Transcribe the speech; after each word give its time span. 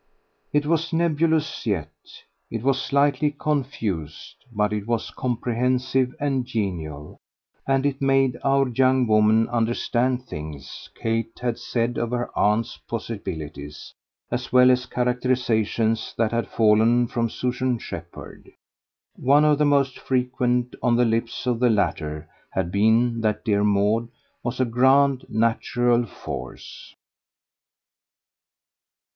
It 0.51 0.65
was 0.65 0.91
nebulous 0.91 1.67
yet, 1.67 1.91
it 2.49 2.63
was 2.63 2.81
slightly 2.81 3.29
confused, 3.37 4.33
but 4.51 4.73
it 4.73 4.87
was 4.87 5.11
comprehensive 5.11 6.15
and 6.19 6.43
genial, 6.43 7.19
and 7.67 7.85
it 7.85 8.01
made 8.01 8.35
our 8.43 8.67
young 8.67 9.05
woman 9.05 9.47
understand 9.49 10.23
things 10.25 10.89
Kate 10.95 11.37
had 11.39 11.59
said 11.59 11.99
of 11.99 12.09
her 12.09 12.35
aunt's 12.35 12.77
possibilities, 12.77 13.93
as 14.31 14.51
well 14.51 14.71
as 14.71 14.87
characterisations 14.87 16.15
that 16.17 16.31
had 16.31 16.47
fallen 16.47 17.05
from 17.05 17.29
Susan 17.29 17.77
Shepherd. 17.77 18.51
One 19.17 19.45
of 19.45 19.59
the 19.59 19.65
most 19.65 19.99
frequent 19.99 20.73
on 20.81 20.95
the 20.95 21.05
lips 21.05 21.45
of 21.45 21.59
the 21.59 21.69
latter 21.69 22.27
had 22.49 22.71
been 22.71 23.21
that 23.21 23.45
dear 23.45 23.63
Maud 23.63 24.09
was 24.41 24.59
a 24.59 24.65
grand 24.65 25.27
natural 25.29 26.07
force. 26.07 26.95